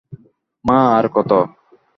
[0.65, 1.31] মা, আর কত!